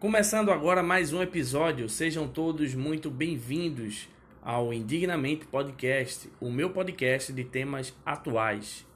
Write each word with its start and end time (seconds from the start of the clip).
Começando 0.00 0.52
agora 0.52 0.80
mais 0.80 1.12
um 1.12 1.20
episódio, 1.20 1.88
sejam 1.88 2.28
todos 2.28 2.72
muito 2.72 3.10
bem-vindos 3.10 4.08
ao 4.40 4.72
Indignamente 4.72 5.44
Podcast, 5.44 6.30
o 6.40 6.52
meu 6.52 6.70
podcast 6.70 7.32
de 7.32 7.42
temas 7.42 7.92
atuais. 8.06 8.86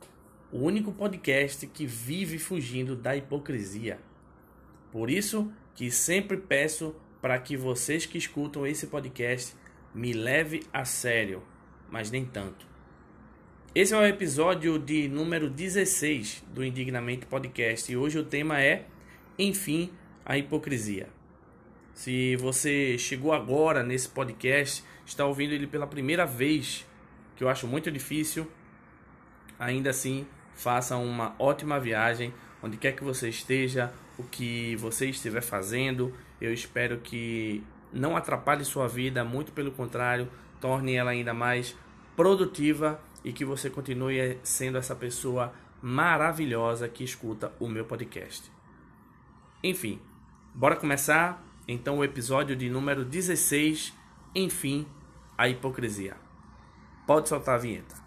O 0.53 0.61
único 0.61 0.93
podcast 0.93 1.67
que 1.67 1.87
vive 1.87 2.39
fugindo 2.39 2.95
da 2.95 3.17
hipocrisia. 3.17 3.99
Por 4.93 5.11
isso 5.11 5.53
que 5.75 5.91
sempre 5.91 6.37
peço 6.37 6.95
para 7.21 7.37
que 7.37 7.57
vocês 7.57 8.07
que 8.07 8.17
escutam 8.17 8.65
esse 8.65 8.87
podcast 8.87 9.57
me 9.93 10.13
leve 10.13 10.63
a 10.73 10.85
sério, 10.85 11.43
mas 11.91 12.13
nem 12.13 12.25
tanto. 12.25 12.65
Esse 13.75 13.93
é 13.93 13.99
o 13.99 14.07
episódio 14.07 14.79
de 14.79 15.09
número 15.09 15.51
16 15.51 16.45
do 16.55 16.65
Indignamente 16.65 17.27
Podcast 17.27 17.91
e 17.91 17.97
hoje 17.97 18.21
o 18.21 18.25
tema 18.25 18.61
é, 18.63 18.87
enfim, 19.37 19.91
a 20.25 20.37
hipocrisia. 20.39 21.09
Se 21.95 22.37
você 22.37 22.97
chegou 22.97 23.33
agora 23.33 23.83
nesse 23.83 24.09
podcast, 24.09 24.83
está 25.05 25.25
ouvindo 25.27 25.53
ele 25.53 25.67
pela 25.67 25.87
primeira 25.87 26.25
vez, 26.25 26.87
que 27.37 27.45
eu 27.45 27.49
acho 27.49 27.67
muito 27.67 27.91
difícil, 27.91 28.51
ainda 29.59 29.91
assim, 29.91 30.27
faça 30.55 30.97
uma 30.97 31.35
ótima 31.39 31.79
viagem, 31.79 32.33
onde 32.63 32.77
quer 32.77 32.93
que 32.93 33.05
você 33.05 33.29
esteja, 33.29 33.93
o 34.19 34.23
que 34.23 34.77
você 34.77 35.09
estiver 35.09 35.43
fazendo. 35.43 36.15
Eu 36.41 36.53
espero 36.53 36.99
que 36.99 37.63
não 37.93 38.17
atrapalhe 38.17 38.65
sua 38.65 38.89
vida, 38.89 39.25
muito 39.25 39.53
pelo 39.53 39.71
contrário, 39.71 40.29
torne 40.61 40.95
ela 40.95 41.11
ainda 41.11 41.35
mais 41.35 41.77
produtiva 42.17 43.01
e 43.25 43.33
que 43.33 43.45
você 43.45 43.69
continue 43.69 44.39
sendo 44.43 44.79
essa 44.79 44.95
pessoa 44.95 45.53
maravilhosa 45.81 46.89
que 46.89 47.05
escuta 47.05 47.53
o 47.59 47.69
meu 47.69 47.85
podcast. 47.85 48.51
Enfim, 49.63 50.01
bora 50.55 50.77
começar 50.77 51.43
então 51.67 51.99
o 51.99 52.05
episódio 52.05 52.57
de 52.57 52.69
número 52.69 53.05
16, 53.05 53.93
enfim, 54.35 54.87
a 55.39 55.49
hipocrisia. 55.49 56.17
Pode 57.07 57.29
soltar 57.29 57.55
a 57.55 57.59
vinheta. 57.59 58.03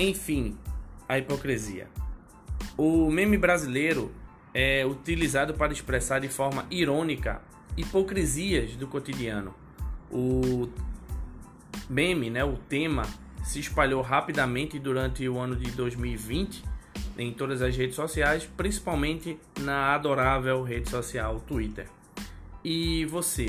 Enfim, 0.00 0.56
a 1.08 1.18
hipocrisia. 1.18 1.88
O 2.78 3.10
meme 3.10 3.36
brasileiro 3.36 4.12
é 4.54 4.86
utilizado 4.86 5.52
para 5.54 5.72
expressar 5.72 6.20
de 6.20 6.28
forma 6.28 6.64
irônica 6.70 7.42
hipocrisias 7.76 8.76
do 8.76 8.86
cotidiano. 8.86 9.52
O 10.12 10.68
meme, 11.90 12.30
né, 12.30 12.44
o 12.44 12.56
tema, 12.56 13.02
se 13.42 13.58
espalhou 13.58 14.00
rapidamente 14.00 14.78
durante 14.78 15.28
o 15.28 15.40
ano 15.40 15.56
de 15.56 15.72
2020 15.72 16.62
em 17.18 17.32
todas 17.32 17.62
as 17.62 17.76
redes 17.76 17.96
sociais, 17.96 18.48
principalmente 18.56 19.40
na 19.58 19.92
adorável 19.92 20.62
rede 20.62 20.88
social 20.88 21.40
Twitter. 21.40 21.88
E 22.64 23.04
você, 23.06 23.46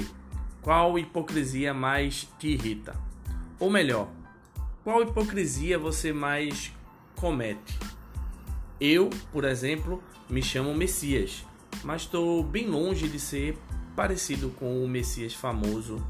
qual 0.59 0.97
hipocrisia 0.97 1.71
mais 1.71 2.27
te 2.39 2.47
irrita? 2.47 2.95
Ou 3.59 3.69
melhor, 3.69 4.09
qual 4.83 5.03
hipocrisia 5.03 5.77
você 5.77 6.11
mais 6.11 6.73
comete? 7.15 7.88
Eu, 8.79 9.09
por 9.31 9.43
exemplo, 9.43 10.01
me 10.29 10.41
chamo 10.41 10.73
Messias, 10.73 11.45
mas 11.83 12.03
estou 12.03 12.41
bem 12.43 12.67
longe 12.67 13.09
de 13.09 13.19
ser 13.19 13.57
parecido 13.95 14.49
com 14.51 14.83
o 14.83 14.87
Messias 14.87 15.33
famoso, 15.33 16.01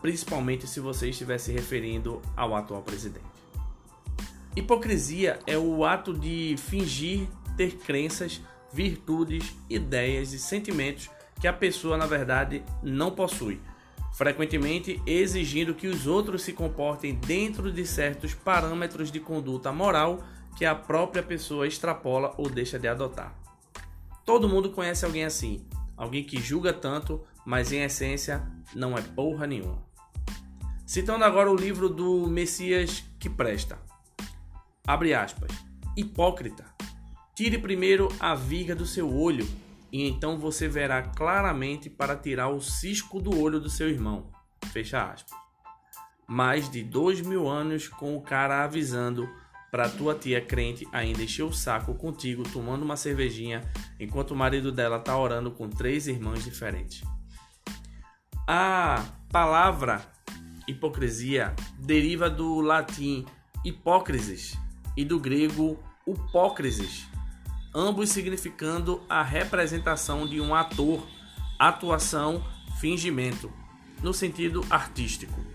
principalmente 0.00 0.66
se 0.66 0.78
você 0.78 1.08
estiver 1.08 1.38
se 1.38 1.52
referindo 1.52 2.20
ao 2.36 2.54
atual 2.54 2.82
presidente. 2.82 3.24
Hipocrisia 4.54 5.38
é 5.46 5.56
o 5.56 5.84
ato 5.84 6.12
de 6.12 6.54
fingir 6.58 7.26
ter 7.56 7.76
crenças, 7.76 8.42
virtudes, 8.70 9.54
ideias 9.70 10.34
e 10.34 10.38
sentimentos 10.38 11.08
que 11.40 11.48
a 11.48 11.52
pessoa 11.52 11.96
na 11.96 12.06
verdade 12.06 12.62
não 12.82 13.10
possui 13.10 13.58
frequentemente 14.12 15.00
exigindo 15.06 15.74
que 15.74 15.86
os 15.86 16.06
outros 16.06 16.42
se 16.42 16.52
comportem 16.52 17.14
dentro 17.14 17.72
de 17.72 17.86
certos 17.86 18.34
parâmetros 18.34 19.10
de 19.10 19.18
conduta 19.18 19.72
moral 19.72 20.22
que 20.56 20.64
a 20.64 20.74
própria 20.74 21.22
pessoa 21.22 21.66
extrapola 21.66 22.34
ou 22.36 22.48
deixa 22.48 22.78
de 22.78 22.88
adotar. 22.88 23.34
Todo 24.24 24.48
mundo 24.48 24.70
conhece 24.70 25.04
alguém 25.04 25.24
assim, 25.24 25.66
alguém 25.96 26.22
que 26.22 26.40
julga 26.40 26.72
tanto, 26.72 27.22
mas 27.44 27.72
em 27.72 27.82
essência 27.82 28.46
não 28.74 28.96
é 28.96 29.02
porra 29.02 29.46
nenhuma. 29.46 29.82
Citando 30.86 31.24
agora 31.24 31.50
o 31.50 31.56
livro 31.56 31.88
do 31.88 32.26
Messias 32.28 33.02
que 33.18 33.28
presta. 33.28 33.78
Abre 34.86 35.14
aspas. 35.14 35.50
Hipócrita. 35.96 36.64
Tire 37.34 37.58
primeiro 37.58 38.08
a 38.20 38.34
viga 38.34 38.74
do 38.74 38.84
seu 38.84 39.10
olho 39.10 39.48
e 39.90 40.06
então 40.08 40.38
você 40.38 40.68
verá 40.68 41.02
claramente 41.02 41.90
para 41.90 42.16
tirar 42.16 42.48
o 42.48 42.60
cisco 42.60 43.20
do 43.20 43.38
olho 43.38 43.60
do 43.60 43.70
seu 43.70 43.88
irmão. 43.88 44.30
Fecha 44.72 45.02
aspas. 45.02 45.38
Mais 46.26 46.70
de 46.70 46.82
dois 46.82 47.20
mil 47.20 47.48
anos 47.48 47.88
com 47.88 48.16
o 48.16 48.22
cara 48.22 48.64
avisando 48.64 49.28
para 49.72 49.88
tua 49.88 50.14
tia 50.14 50.38
crente 50.38 50.86
ainda 50.92 51.22
encher 51.22 51.44
o 51.44 51.52
saco 51.52 51.94
contigo 51.94 52.42
tomando 52.42 52.82
uma 52.82 52.94
cervejinha 52.94 53.62
enquanto 53.98 54.32
o 54.32 54.36
marido 54.36 54.70
dela 54.70 54.98
tá 54.98 55.16
orando 55.16 55.50
com 55.50 55.66
três 55.66 56.06
irmãs 56.06 56.44
diferentes. 56.44 57.02
A 58.46 59.02
palavra 59.30 60.04
hipocrisia 60.68 61.54
deriva 61.78 62.28
do 62.28 62.60
latim 62.60 63.24
hipócrisis 63.64 64.58
e 64.94 65.06
do 65.06 65.18
grego 65.18 65.82
upócrisis, 66.06 67.06
ambos 67.74 68.10
significando 68.10 69.02
a 69.08 69.22
representação 69.22 70.26
de 70.26 70.38
um 70.38 70.54
ator, 70.54 71.02
atuação, 71.58 72.44
fingimento, 72.78 73.50
no 74.02 74.12
sentido 74.12 74.62
artístico. 74.68 75.51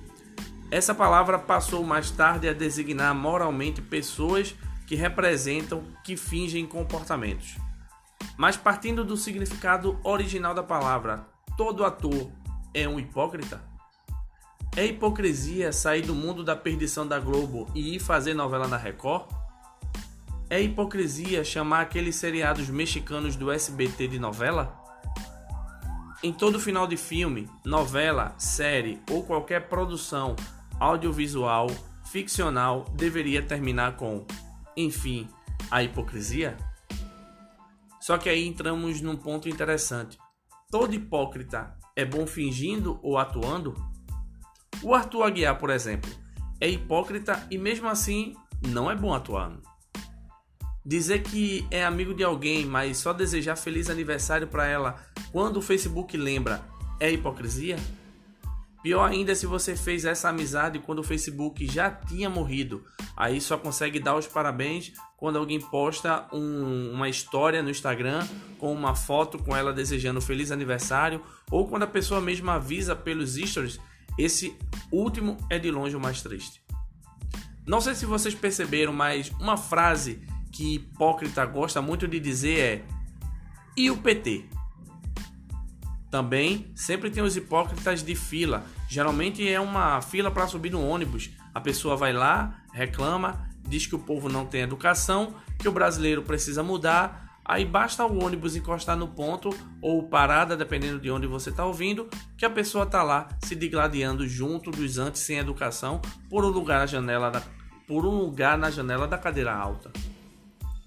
Essa 0.69 0.93
palavra 0.93 1.39
passou 1.39 1.81
mais 1.85 2.11
tarde 2.11 2.47
a 2.47 2.53
designar 2.53 3.15
moralmente 3.15 3.81
pessoas 3.81 4.53
que 4.85 4.95
representam, 4.95 5.81
que 6.03 6.17
fingem 6.17 6.65
comportamentos. 6.65 7.55
Mas 8.37 8.57
partindo 8.57 9.05
do 9.05 9.15
significado 9.15 9.97
original 10.03 10.53
da 10.53 10.63
palavra, 10.63 11.25
todo 11.55 11.85
ator 11.85 12.29
é 12.73 12.87
um 12.87 12.99
hipócrita? 12.99 13.61
É 14.75 14.85
hipocrisia 14.85 15.71
sair 15.71 16.01
do 16.01 16.13
mundo 16.13 16.43
da 16.43 16.55
perdição 16.55 17.07
da 17.07 17.17
Globo 17.17 17.65
e 17.73 17.95
ir 17.95 17.99
fazer 17.99 18.33
novela 18.33 18.67
na 18.67 18.77
Record? 18.77 19.25
É 20.49 20.61
hipocrisia 20.61 21.45
chamar 21.45 21.81
aqueles 21.81 22.17
seriados 22.17 22.69
mexicanos 22.69 23.37
do 23.37 23.51
SBT 23.51 24.09
de 24.09 24.19
novela? 24.19 24.83
Em 26.21 26.33
todo 26.33 26.59
final 26.59 26.85
de 26.85 26.97
filme, 26.97 27.49
novela, 27.63 28.35
série 28.37 29.01
ou 29.09 29.23
qualquer 29.23 29.69
produção 29.69 30.35
audiovisual 30.79 31.67
ficcional 32.05 32.85
deveria 32.95 33.41
terminar 33.41 33.95
com 33.95 34.25
enfim, 34.77 35.27
a 35.71 35.81
hipocrisia? 35.83 36.55
Só 37.99 38.17
que 38.17 38.29
aí 38.29 38.47
entramos 38.47 39.01
num 39.01 39.17
ponto 39.17 39.49
interessante. 39.49 40.17
Todo 40.69 40.93
hipócrita 40.93 41.75
é 41.95 42.05
bom 42.05 42.27
fingindo 42.27 42.99
ou 43.01 43.17
atuando? 43.17 43.75
O 44.83 44.93
Arthur 44.93 45.23
Aguiar, 45.23 45.57
por 45.57 45.71
exemplo, 45.71 46.09
é 46.61 46.69
hipócrita 46.69 47.45
e 47.49 47.57
mesmo 47.57 47.87
assim 47.87 48.35
não 48.65 48.89
é 48.89 48.95
bom 48.95 49.13
atuando. 49.13 49.61
Dizer 50.85 51.23
que 51.23 51.67
é 51.69 51.83
amigo 51.83 52.13
de 52.13 52.23
alguém, 52.23 52.65
mas 52.65 52.97
só 52.97 53.11
desejar 53.11 53.57
feliz 53.57 53.89
aniversário 53.89 54.47
para 54.47 54.67
ela 54.67 54.95
quando 55.31 55.57
o 55.57 55.61
Facebook 55.61 56.15
lembra 56.15 56.61
é 56.99 57.11
hipocrisia? 57.11 57.75
Pior 58.87 59.03
ainda 59.03 59.35
se 59.35 59.45
você 59.45 59.75
fez 59.75 60.05
essa 60.05 60.29
amizade 60.29 60.79
quando 60.79 60.99
o 60.99 61.03
Facebook 61.03 61.67
já 61.67 61.91
tinha 61.91 62.29
morrido. 62.29 62.85
Aí 63.17 63.41
só 63.41 63.57
consegue 63.57 63.99
dar 63.99 64.15
os 64.15 64.27
parabéns 64.27 64.93
quando 65.17 65.37
alguém 65.37 65.59
posta 65.59 66.25
um, 66.31 66.93
uma 66.93 67.09
história 67.09 67.61
no 67.61 67.69
Instagram 67.69 68.25
com 68.57 68.71
uma 68.71 68.95
foto 68.95 69.37
com 69.39 69.53
ela 69.53 69.73
desejando 69.73 70.21
feliz 70.21 70.53
aniversário 70.53 71.21
ou 71.51 71.67
quando 71.67 71.83
a 71.83 71.87
pessoa 71.87 72.21
mesma 72.21 72.53
avisa 72.53 72.95
pelos 72.95 73.35
stories. 73.35 73.77
Esse 74.17 74.55
último 74.89 75.35
é 75.49 75.59
de 75.59 75.69
longe 75.69 75.93
o 75.93 75.99
mais 75.99 76.21
triste. 76.21 76.61
Não 77.65 77.81
sei 77.81 77.93
se 77.93 78.05
vocês 78.05 78.33
perceberam, 78.33 78.93
mas 78.93 79.29
uma 79.31 79.57
frase 79.57 80.21
que 80.49 80.75
hipócrita 80.75 81.45
gosta 81.45 81.81
muito 81.81 82.07
de 82.07 82.21
dizer 82.21 82.59
é: 82.59 82.85
e 83.75 83.91
o 83.91 83.97
PT? 83.97 84.45
Também 86.17 86.71
sempre 86.73 87.11
tem 87.11 87.21
os 87.21 87.37
hipócritas 87.37 88.01
de 88.01 88.15
fila. 88.15 88.65
Geralmente 88.89 89.47
é 89.47 89.59
uma 89.59 90.01
fila 90.01 90.31
para 90.31 90.47
subir 90.47 90.71
no 90.71 90.83
ônibus. 90.83 91.29
A 91.53 91.61
pessoa 91.61 91.95
vai 91.95 92.11
lá, 92.11 92.63
reclama, 92.73 93.47
diz 93.61 93.85
que 93.85 93.93
o 93.93 93.99
povo 93.99 94.27
não 94.27 94.43
tem 94.43 94.61
educação, 94.61 95.35
que 95.59 95.69
o 95.69 95.71
brasileiro 95.71 96.23
precisa 96.23 96.63
mudar. 96.63 97.39
Aí 97.45 97.63
basta 97.63 98.03
o 98.03 98.25
ônibus 98.25 98.55
encostar 98.55 98.97
no 98.97 99.09
ponto 99.09 99.51
ou 99.79 100.09
parada, 100.09 100.57
dependendo 100.57 100.99
de 100.99 101.11
onde 101.11 101.27
você 101.27 101.51
está 101.51 101.63
ouvindo, 101.63 102.09
que 102.35 102.45
a 102.45 102.49
pessoa 102.49 102.85
está 102.85 103.03
lá 103.03 103.27
se 103.43 103.53
digladiando 103.55 104.27
junto 104.27 104.71
dos 104.71 104.97
antes 104.97 105.21
sem 105.21 105.37
educação 105.37 106.01
por 106.27 106.43
um 106.43 106.49
lugar 106.49 106.79
na 106.79 106.87
janela 106.87 107.29
da, 107.29 107.43
por 107.87 108.07
um 108.07 108.17
lugar 108.17 108.57
na 108.57 108.71
janela 108.71 109.07
da 109.07 109.19
cadeira 109.19 109.53
alta. 109.53 109.91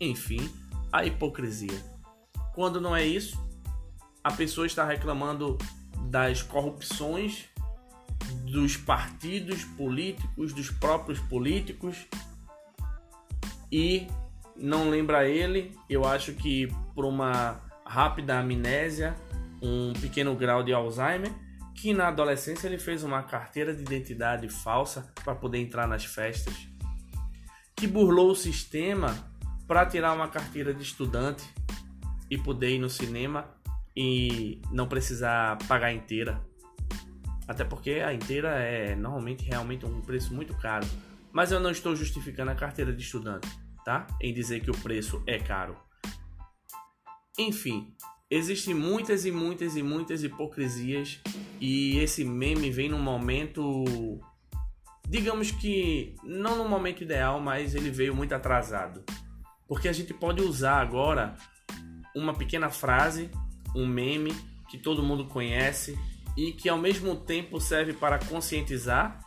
Enfim, 0.01 0.51
a 0.93 1.05
hipocrisia. 1.05 1.81
Quando 2.53 2.81
não 2.81 2.97
é 2.97 3.07
isso, 3.07 3.39
a 4.23 4.33
pessoa 4.33 4.67
está 4.67 4.85
reclamando 4.85 5.57
das 6.09 6.43
corrupções 6.43 7.49
dos 8.45 8.77
partidos 8.77 9.65
políticos, 9.65 10.53
dos 10.53 10.71
próprios 10.71 11.19
políticos 11.21 12.07
e 13.73 14.07
não 14.57 14.91
lembra 14.91 15.29
ele, 15.29 15.77
eu 15.89 16.05
acho 16.05 16.35
que 16.35 16.69
por 16.95 17.05
uma 17.05 17.61
rápida 17.85 18.39
amnésia, 18.39 19.17
um 19.63 19.93
pequeno 19.95 20.35
grau 20.35 20.63
de 20.63 20.73
Alzheimer, 20.73 21.33
que 21.75 21.95
na 21.95 22.09
adolescência 22.09 22.67
ele 22.67 22.79
fez 22.79 23.03
uma 23.03 23.23
carteira 23.23 23.75
de 23.75 23.83
identidade 23.83 24.49
falsa 24.49 25.11
para 25.25 25.35
poder 25.35 25.59
entrar 25.59 25.87
nas 25.87 26.05
festas, 26.05 26.55
que 27.75 27.87
burlou 27.87 28.33
o 28.33 28.37
sistema 28.37 29.17
para 29.67 29.87
tirar 29.87 30.13
uma 30.13 30.29
carteira 30.29 30.75
de 30.75 30.83
estudante 30.83 31.45
e 32.29 32.37
poder 32.37 32.75
ir 32.75 32.79
no 32.79 32.91
cinema 32.91 33.49
e 33.97 34.61
não 34.71 34.89
precisar 34.89 35.59
pagar 35.67 35.93
inteira. 35.93 36.41
Até 37.47 37.65
porque 37.65 37.95
a 37.95 38.15
inteira 38.15 38.51
é 38.61 38.95
normalmente 38.95 39.45
realmente 39.45 39.85
um 39.85 40.01
preço 40.01 40.33
muito 40.33 40.55
caro. 40.55 40.87
Mas 41.33 41.53
eu 41.53 41.61
não 41.61 41.71
estou 41.71 41.95
justificando 41.95 42.51
a 42.51 42.55
carteira 42.55 42.93
de 42.93 43.03
estudante, 43.03 43.49
tá? 43.85 44.07
Em 44.21 44.33
dizer 44.33 44.61
que 44.61 44.71
o 44.71 44.77
preço 44.79 45.23
é 45.27 45.39
caro. 45.39 45.77
Enfim, 47.39 47.95
existem 48.31 48.75
muitas 48.75 49.25
e 49.25 49.33
muitas 49.33 49.77
e 49.77 49.83
muitas 49.83 50.23
hipocrisias 50.23 51.21
e 51.61 51.99
esse 51.99 52.25
meme 52.25 52.71
vem 52.71 52.89
num 52.89 53.03
momento 53.03 54.21
digamos 55.11 55.51
que 55.51 56.15
não 56.23 56.57
no 56.57 56.69
momento 56.69 57.03
ideal, 57.03 57.41
mas 57.41 57.75
ele 57.75 57.91
veio 57.91 58.15
muito 58.15 58.33
atrasado. 58.33 59.03
Porque 59.67 59.89
a 59.89 59.93
gente 59.93 60.15
pode 60.15 60.41
usar 60.41 60.81
agora 60.81 61.35
uma 62.15 62.33
pequena 62.33 62.71
frase 62.71 63.29
um 63.75 63.87
meme 63.87 64.35
que 64.69 64.79
todo 64.79 65.03
mundo 65.03 65.27
conhece 65.27 65.99
e 66.37 66.53
que 66.53 66.69
ao 66.69 66.79
mesmo 66.79 67.17
tempo 67.17 67.61
serve 67.61 67.93
para 67.93 68.19
conscientizar, 68.19 69.21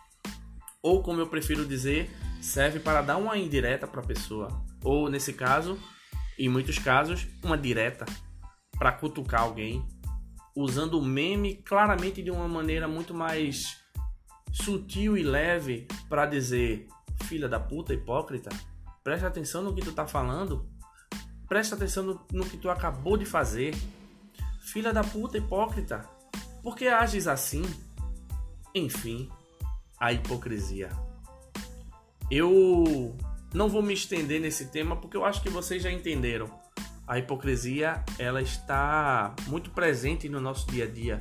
ou 0.81 1.01
como 1.01 1.19
eu 1.19 1.28
prefiro 1.28 1.66
dizer, 1.66 2.10
serve 2.42 2.80
para 2.80 3.01
dar 3.01 3.18
uma 3.18 3.38
indireta 3.38 3.88
para 3.88 4.01
a 4.01 4.06
pessoa, 4.06 4.63
ou 4.84 5.10
nesse 5.10 5.34
caso, 5.34 5.78
em 6.38 6.50
muitos 6.50 6.78
casos, 6.80 7.28
uma 7.44 7.57
direta 7.57 8.06
para 8.78 8.92
cutucar 8.92 9.42
alguém, 9.42 9.86
usando 10.56 11.00
o 11.00 11.06
meme 11.06 11.56
claramente 11.56 12.22
de 12.22 12.31
uma 12.31 12.48
maneira 12.48 12.88
muito 12.88 13.13
mais 13.13 13.78
sutil 14.51 15.18
e 15.18 15.24
leve 15.24 15.88
para 16.10 16.25
dizer: 16.25 16.88
filha 17.24 17.48
da 17.48 17.60
puta 17.60 17.94
hipócrita, 17.94 18.50
presta 19.04 19.28
atenção 19.28 19.63
no 19.63 19.74
que 19.74 19.81
tu 19.81 19.92
tá 19.92 20.06
falando, 20.06 20.69
presta 21.48 21.75
atenção 21.75 22.04
no, 22.04 22.22
no 22.31 22.45
que 22.45 22.57
tu 22.57 22.69
acabou 22.69 23.18
de 23.18 23.25
fazer. 23.25 23.74
Filha 24.63 24.94
da 24.94 25.04
puta 25.04 25.38
hipócrita, 25.38 26.10
por 26.63 26.75
que 26.75 26.88
ages 26.88 27.27
assim? 27.27 27.63
Enfim, 28.74 29.30
a 30.00 30.13
hipocrisia. 30.13 30.89
Eu 32.31 33.15
não 33.54 33.68
vou 33.68 33.83
me 33.83 33.94
estender 33.94 34.39
nesse 34.42 34.68
tema 34.68 34.95
porque 34.95 35.18
eu 35.18 35.25
acho 35.25 35.44
que 35.44 35.50
vocês 35.50 35.83
já 35.83 35.92
entenderam. 35.92 36.50
A 37.06 37.19
hipocrisia, 37.19 38.04
ela 38.18 38.42
está 38.42 39.36
muito 39.48 39.69
presente 39.71 40.30
no 40.30 40.39
nosso 40.39 40.66
dia 40.68 40.86
a 40.86 40.88
dia, 40.88 41.19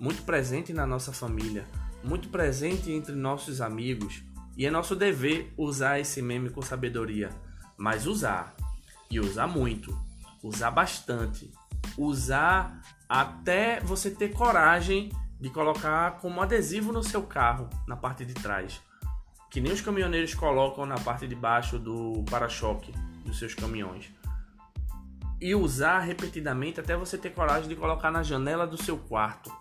muito 0.00 0.24
presente 0.24 0.72
na 0.72 0.84
nossa 0.84 1.12
família, 1.12 1.64
muito 2.02 2.28
presente 2.28 2.90
entre 2.90 3.14
nossos 3.14 3.60
amigos, 3.60 4.22
e 4.56 4.66
é 4.66 4.70
nosso 4.70 4.96
dever 4.96 5.54
usar 5.56 6.00
esse 6.00 6.20
meme 6.20 6.50
com 6.50 6.60
sabedoria, 6.60 7.30
mas 7.78 8.06
usar 8.06 8.56
e 9.08 9.20
usar 9.20 9.46
muito, 9.46 9.96
usar 10.42 10.72
bastante, 10.72 11.50
usar 11.96 12.80
até 13.08 13.80
você 13.80 14.10
ter 14.10 14.32
coragem 14.32 15.10
de 15.40 15.50
colocar 15.50 16.12
como 16.18 16.40
adesivo 16.40 16.92
no 16.92 17.02
seu 17.02 17.22
carro, 17.22 17.68
na 17.86 17.96
parte 17.96 18.24
de 18.24 18.34
trás. 18.34 18.80
Que 19.50 19.60
nem 19.60 19.72
os 19.72 19.80
caminhoneiros 19.80 20.34
colocam 20.34 20.86
na 20.86 20.96
parte 20.96 21.28
de 21.28 21.34
baixo 21.34 21.78
do 21.78 22.24
para-choque 22.30 22.92
dos 23.24 23.38
seus 23.38 23.54
caminhões. 23.54 24.10
E 25.40 25.54
usar 25.54 26.00
repetidamente 26.00 26.80
até 26.80 26.96
você 26.96 27.18
ter 27.18 27.30
coragem 27.30 27.68
de 27.68 27.76
colocar 27.76 28.10
na 28.10 28.22
janela 28.22 28.66
do 28.66 28.82
seu 28.82 28.96
quarto. 28.96 29.52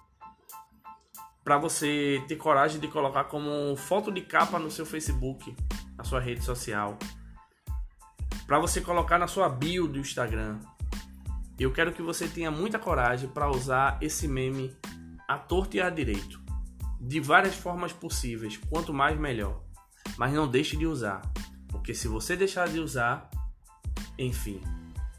Para 1.43 1.57
você 1.57 2.23
ter 2.27 2.37
coragem 2.37 2.79
de 2.79 2.87
colocar 2.87 3.25
como 3.25 3.75
foto 3.75 4.11
de 4.11 4.21
capa 4.21 4.57
no 4.57 4.71
seu 4.71 4.85
Facebook, 4.85 5.55
na 5.97 6.03
sua 6.03 6.21
rede 6.21 6.43
social. 6.43 6.97
Para 8.47 8.59
você 8.59 8.79
colocar 8.79 9.19
na 9.19 9.27
sua 9.27 9.49
bio 9.49 9.87
do 9.87 9.99
Instagram 9.99 10.59
eu 11.59 11.71
quero 11.71 11.93
que 11.93 12.01
você 12.01 12.27
tenha 12.27 12.49
muita 12.49 12.79
coragem 12.79 13.29
para 13.29 13.49
usar 13.49 13.97
esse 14.01 14.27
meme 14.27 14.75
à 15.27 15.37
torta 15.37 15.77
e 15.77 15.81
à 15.81 15.89
direito, 15.89 16.41
de 16.99 17.19
várias 17.19 17.55
formas 17.55 17.93
possíveis, 17.93 18.57
quanto 18.57 18.93
mais 18.93 19.19
melhor. 19.19 19.63
Mas 20.17 20.33
não 20.33 20.47
deixe 20.47 20.75
de 20.75 20.85
usar, 20.85 21.21
porque 21.69 21.93
se 21.93 22.07
você 22.07 22.35
deixar 22.35 22.67
de 22.67 22.79
usar, 22.79 23.29
enfim, 24.17 24.61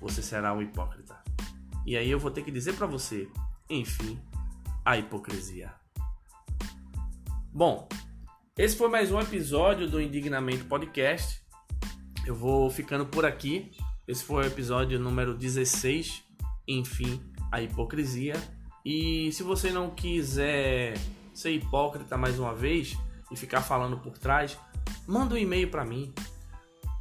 você 0.00 0.22
será 0.22 0.52
um 0.52 0.62
hipócrita. 0.62 1.22
E 1.86 1.96
aí 1.96 2.10
eu 2.10 2.18
vou 2.18 2.30
ter 2.30 2.42
que 2.42 2.50
dizer 2.50 2.74
para 2.74 2.86
você, 2.86 3.28
enfim, 3.68 4.18
a 4.84 4.98
hipocrisia. 4.98 5.72
Bom, 7.52 7.88
esse 8.56 8.76
foi 8.76 8.88
mais 8.88 9.10
um 9.12 9.20
episódio 9.20 9.88
do 9.88 10.00
Indignamento 10.00 10.64
Podcast. 10.64 11.42
Eu 12.26 12.34
vou 12.34 12.70
ficando 12.70 13.06
por 13.06 13.24
aqui. 13.24 13.72
Esse 14.06 14.24
foi 14.24 14.44
o 14.44 14.46
episódio 14.46 14.98
número 14.98 15.34
16 15.34 16.24
enfim, 16.66 17.20
a 17.52 17.60
hipocrisia. 17.62 18.34
E 18.84 19.30
se 19.32 19.42
você 19.42 19.70
não 19.70 19.90
quiser 19.90 20.94
ser 21.32 21.52
hipócrita 21.52 22.16
mais 22.16 22.36
uma 22.38 22.54
vez 22.54 22.96
e 23.30 23.36
ficar 23.36 23.60
falando 23.62 23.98
por 23.98 24.18
trás, 24.18 24.58
manda 25.06 25.34
um 25.34 25.38
e-mail 25.38 25.70
para 25.70 25.84
mim. 25.84 26.12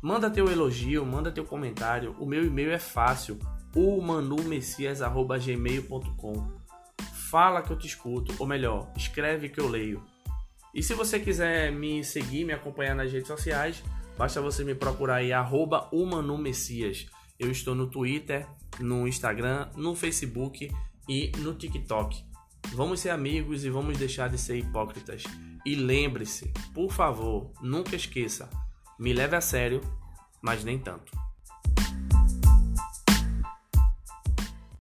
Manda 0.02 0.30
teu 0.30 0.52
elogio, 0.52 1.06
manda 1.06 1.32
teu 1.32 1.46
comentário. 1.46 2.14
O 2.20 2.26
meu 2.26 2.46
e-mail 2.46 2.72
é 2.72 2.80
fácil, 2.80 3.40
o 3.76 4.02
manumessias@gmail.com. 4.02 6.64
Fala 7.30 7.62
que 7.62 7.72
eu 7.72 7.78
te 7.78 7.88
escuto, 7.88 8.36
ou 8.38 8.46
melhor, 8.46 8.92
escreve 8.96 9.50
que 9.50 9.60
eu 9.60 9.68
leio. 9.68 10.06
E 10.74 10.82
se 10.84 10.94
você 10.94 11.20
quiser 11.20 11.72
me 11.72 12.04
seguir, 12.04 12.46
me 12.46 12.54
acompanhar 12.54 12.96
nas 12.96 13.12
redes 13.12 13.28
sociais, 13.28 13.84
basta 14.18 14.42
você 14.42 14.64
me 14.64 14.76
procurar 14.76 15.16
aí 15.16 15.34
arroba 15.34 15.90
Messias. 16.38 17.08
Eu 17.40 17.52
estou 17.52 17.76
no 17.76 17.88
Twitter, 17.88 18.48
no 18.80 19.08
Instagram, 19.08 19.70
no 19.76 19.96
Facebook 19.96 20.72
e 21.08 21.32
no 21.40 21.54
TikTok. 21.54 22.24
Vamos 22.74 23.02
ser 23.02 23.10
amigos 23.10 23.66
e 23.66 23.70
vamos 23.70 23.98
deixar 23.98 24.30
de 24.30 24.38
ser 24.38 24.58
hipócritas. 24.58 25.24
E 25.66 25.76
lembre-se, 25.76 26.52
por 26.74 26.92
favor, 26.92 27.52
nunca 27.62 27.96
esqueça, 27.96 28.50
me 29.00 29.14
leve 29.14 29.36
a 29.36 29.42
sério, 29.42 29.82
mas 30.42 30.64
nem 30.64 30.80
tanto. 30.80 31.23